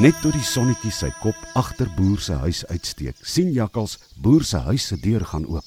[0.00, 4.56] Net toe die sonnetjie sy kop agter boer se huis uitsteek, sien Jakkals boer se
[4.64, 5.66] huis se deur gaan oop.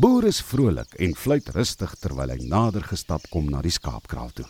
[0.00, 4.46] Boer is vrolik en fluit rustig terwyl hy nader gestap kom na die skaapkraal toe.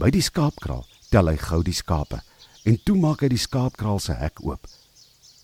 [0.00, 2.22] By die skaapkraal tel hy gou die skape
[2.64, 4.64] en toe maak hy die skaapkraal se hek oop.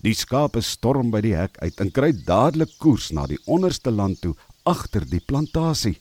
[0.01, 4.25] Die skape storm by die hek uit en kry dadelik koers na die onderste land
[4.25, 4.33] toe
[4.65, 5.99] agter die plantasie.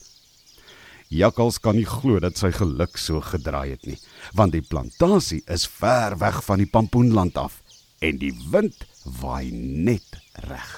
[1.11, 3.97] Jakkals kan nie glo dat sy geluk so gedraai het nie,
[4.31, 7.57] want die plantasie is ver weg van die pampoenland af
[7.99, 8.85] en die wind
[9.19, 10.15] waai net
[10.47, 10.69] reg.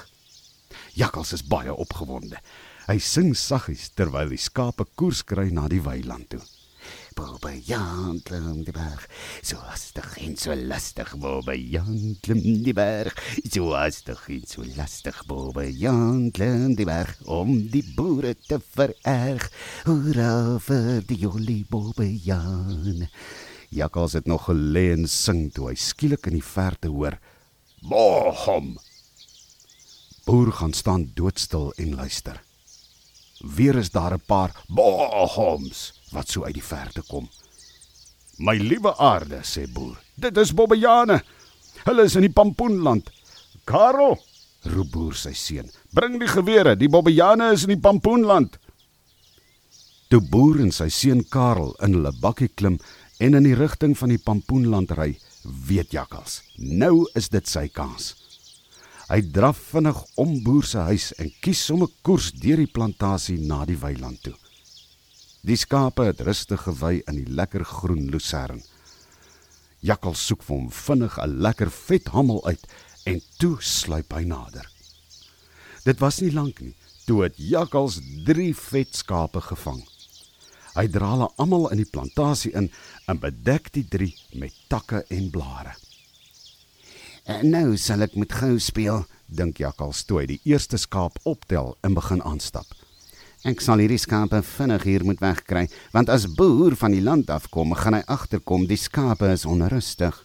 [0.98, 2.42] Jakkals is baie opgewonde.
[2.88, 6.42] Hy sing saggies terwyl die skape koers kry na die weiland toe.
[7.14, 9.04] Bobbejaan klim die berg,
[9.42, 11.12] so hastig en so lastig.
[11.20, 13.14] Bobbejaan klim die berg,
[13.46, 15.20] so hastig en so lastig.
[15.30, 19.50] Bobbejaan klim die berg om die boere te vererg.
[19.86, 23.06] Hoera vir die jolie Bobbejaan.
[23.74, 27.18] Jakkals het nog gelê en sing toe hy skielik in die verte hoor:
[27.82, 28.74] "Bohom!"
[30.24, 32.40] Boer gaan staan doodstil en luister.
[33.44, 37.28] Weer is daar 'n paar bohoms wat so uit die verte kom.
[38.36, 40.00] "My liewe aarde," sê boer.
[40.14, 41.22] "Dit is bobbejane.
[41.84, 43.10] Hulle is in die pampoenland."
[43.64, 44.18] "Karel,"
[44.62, 46.76] roep boer sy seun, "bring die gewere.
[46.76, 48.58] Die bobbejane is in die pampoenland."
[50.08, 52.78] Toe boer en sy seun Karel in hulle bakkie klim
[53.18, 55.18] en in die rigting van die pampoenland ry,
[55.66, 58.23] weet Jakkals, nou is dit sy kans.
[59.14, 63.60] Hy draf vinnig om boer se huis en kies sommer koers deur die plantasie na
[63.62, 64.34] die weiland toe.
[65.46, 68.58] Die skape het rustig gewy in die lekker groen lucern.
[69.86, 72.66] Jakkal soek vir hom vinnig 'n lekker vet hamel uit
[73.06, 74.66] en toe sluip hy nader.
[75.84, 76.74] Dit was nie lank nie
[77.06, 79.82] toe het jakkals 3 vet skape gevang.
[80.74, 82.70] Hy dra hulle almal in die plantasie in
[83.06, 85.76] en bedek die 3 met takke en blare.
[87.24, 91.72] En nou sal ek met gou speel, dink jakkals toe hy die eerste skaap optel
[91.80, 92.68] en begin aanstap.
[93.48, 95.62] Ek sal hierdie skape vinnig hier moet wegkry,
[95.96, 100.18] want as boer van die land afkom, gaan hy agterkom die skape is onrustig.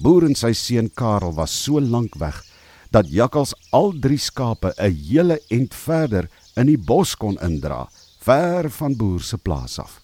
[0.00, 2.40] Boer en sy seun Karel was so lank weg
[2.88, 7.88] dat jakkals al drie skape 'n hele ent verder in die bos kon indra,
[8.20, 10.00] ver van boer se plaas af.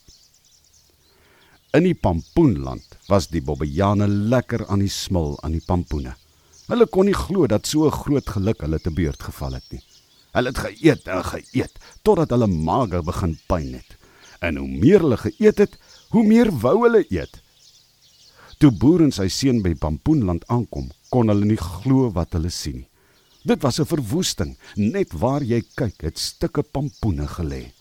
[1.74, 6.12] In die pampoenland was die bobbejane lekker aan die smil aan die pampoene.
[6.68, 9.82] Hulle kon nie glo dat so 'n groot geluk hulle te beurt geval het nie.
[10.34, 13.90] Hulle het geëet en geëet totdat hulle maag begin pyn het.
[14.40, 15.78] En hoe meer hulle geëet het,
[16.10, 17.42] hoe meer wou hulle eet.
[18.58, 22.76] Toe boer en sy seun by Pampoenland aankom, kon hulle nie glo wat hulle sien
[22.76, 22.88] nie.
[23.44, 24.56] Dit was 'n verwoesting.
[24.76, 27.72] Net waar jy kyk, het stukke pampoene gelê.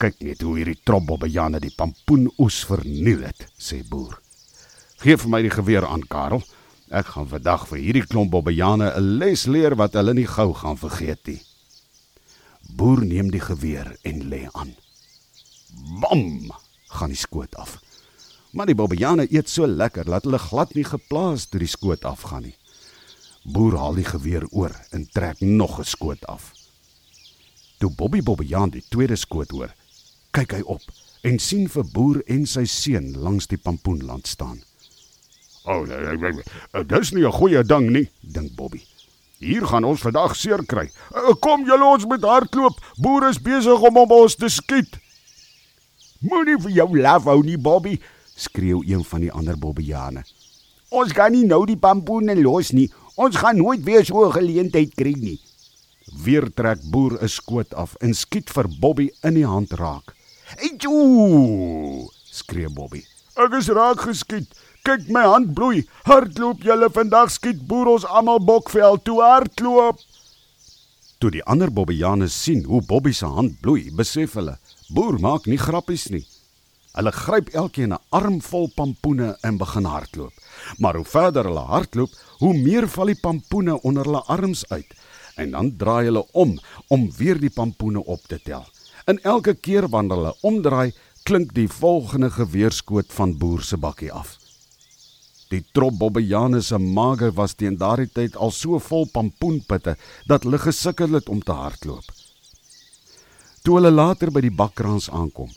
[0.00, 4.14] Kyk net hoe hierdie trombobbejane die pampoenoes verniel het, sê boer.
[5.02, 6.40] Geef vir my die geweer aan, Karel.
[6.88, 10.80] Ek gaan vandag vir hierdie klomp bobbejane 'n les leer wat hulle nie gou gaan
[10.80, 11.42] vergeet nie.
[12.76, 14.72] Boer neem die geweer en lê aan.
[16.00, 16.50] Bam!
[16.88, 17.78] gaan die skoot af.
[18.52, 22.42] Maar die bobbejane eet so lekker dat hulle glad nie geplaas toe die skoot afgaan
[22.48, 22.56] nie.
[23.44, 26.52] Boer haal die geweer oor en trek nog 'n skoot af.
[27.78, 29.70] Toe Bobby Bobbejaan die tweede skoot hoor,
[30.30, 30.82] kyk hy op
[31.26, 34.62] en sien vir boer en sy seun langs die pampoenland staan.
[35.64, 38.82] "O, oh, dis nie 'n goeie ding nie," dink Bobby.
[39.38, 40.90] "Hier gaan ons vandag seer kry.
[41.14, 42.80] Eh, kom julle ons met hardloop.
[42.96, 44.98] Boer is besig om om ons te skiet."
[46.20, 48.00] "Moenie vir jou laf hou nie, Bobby,"
[48.36, 50.24] skreeu een van die ander bobbejane.
[50.88, 52.90] "Ons gaan nie nou die pampoene los nie.
[53.16, 55.40] Ons gaan nooit weer so 'n geleentheid kry nie."
[56.24, 60.19] Weer trek boer 'n skoot af en skiet vir Bobby in die hand raak.
[60.56, 63.04] "Etsoo!" skree Bobby.
[63.36, 64.48] "Ek is raak geskiet.
[64.82, 65.86] Kyk my hand bloei.
[66.04, 69.98] Hardloop julle vandag skiet boer ons almal bokvel toe hardloop."
[71.20, 74.58] Toe die ander bobbejane sien hoe Bobby se hand bloei, besef hulle,
[74.88, 76.26] boer maak nie grappies nie.
[76.96, 80.32] Hulle gryp elkeen 'n armvol pampoene en begin hardloop.
[80.78, 84.94] Maar hoe verder hulle hardloop, hoe meer val die pampoene onder hulle arms uit
[85.36, 86.58] en dan draai hulle om
[86.88, 88.66] om weer die pampoene op te tel.
[89.10, 90.92] En elke keer wanneer hulle omdraai,
[91.26, 94.36] klink die volgende geweerskoot van boer se bakkie af.
[95.50, 99.96] Die trop bobbejane se maag was teen daardie tyd al so vol pampoenpitte
[100.30, 102.06] dat hulle gesukkel het om te hardloop.
[103.66, 105.50] Toe hulle later by die bakkraans aankom,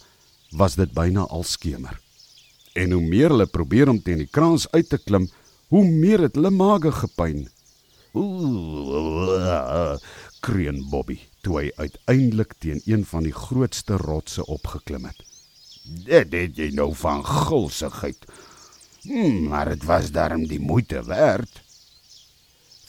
[0.58, 2.00] was dit byna al skemer.
[2.74, 5.30] En hoe meer hulle probeer om teen die kraans uit te klim,
[5.70, 7.46] hoe meer het hulle maag gepyn.
[10.44, 15.22] Kreun Bobby toe hy uiteindelik teen een van die grootste rotse opgeklim het.
[15.84, 18.26] Dit het jy nou van gulsigheid.
[19.06, 21.62] Hmm, maar dit was darm die moeite werd.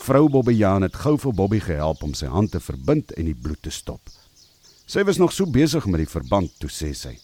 [0.02, 3.62] Vrou Bobbejaan het gou vir Bobby gehelp om sy hand te verbind en die bloed
[3.62, 4.02] te stop.
[4.90, 7.14] Sy was nog so besig met die verband toe sê sy: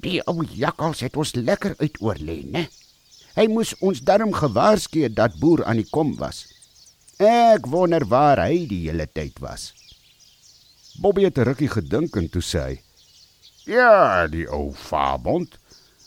[0.00, 2.68] "Die ou jakkals het ons lekker uitoorlê, né?
[3.36, 6.46] Hy moes ons darm gewaarsku het dat boer aan die kom was.
[7.18, 9.72] Ek wonder waar hy die hele tyd was."
[11.02, 12.80] Bobby het 'n rukkie gedink en toe sê hy:
[13.66, 15.58] "Ja, die ou Fabond.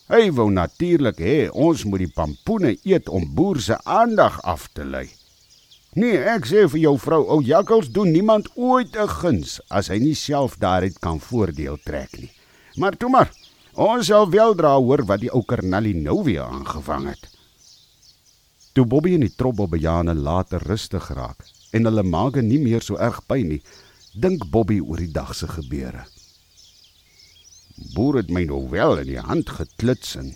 [0.07, 4.85] Hy wou natuurlik hê ons moet die pampoene eet om boer se aandag af te
[4.85, 5.09] lei."
[5.93, 9.99] Nee, ek sê vir jou vrou, ou jakkals doen niemand ooit 'n guns as hy
[9.99, 12.31] nie self daaruit kan voordeel trek nie.
[12.75, 13.31] Maar toe maar,
[13.75, 17.40] ons sal wel dra hoor wat die ou Karnali nou weer aangevang het.
[18.71, 21.44] Toe Bobby en die trobbelbejane later rustig raak
[21.75, 23.62] en hulle maag nie meer so erg pyn nie,
[24.13, 26.06] dink Bobby oor die dag se gebeure.
[27.95, 30.33] Boer het my nou wel in die hand geklits en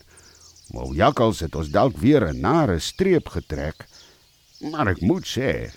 [0.75, 3.87] ou jakkals het ons dalk weer 'n nare streep getrek.
[4.71, 5.71] Maar ek moet sê,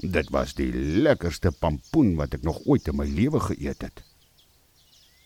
[0.00, 4.02] dit was die lekkerste pampoen wat ek nog ooit in my lewe geëet het.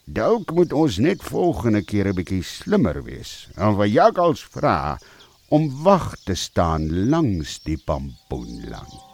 [0.05, 3.47] Dalk moet ons net volgende keer 'n bietjie slimmer wees.
[3.55, 4.99] En vir jakkals vra
[5.49, 9.08] om wag te staan langs die pampoenland.